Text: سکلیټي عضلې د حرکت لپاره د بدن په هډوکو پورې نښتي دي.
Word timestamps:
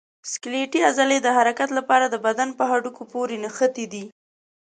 سکلیټي 0.31 0.79
عضلې 0.89 1.17
د 1.21 1.27
حرکت 1.37 1.69
لپاره 1.77 2.05
د 2.09 2.15
بدن 2.25 2.49
په 2.57 2.63
هډوکو 2.71 3.03
پورې 3.11 3.35
نښتي 3.43 3.85
دي. 3.93 4.05